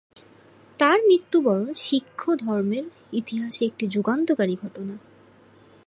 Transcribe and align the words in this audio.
তার 0.79 0.97
মৃত্যুবরণ 1.07 1.69
শিখধর্মের 1.79 2.85
ইতিহাসে 3.13 3.63
একটি 3.65 3.85
যুগান্তকারী 3.87 4.55
ঘটনা। 4.61 4.95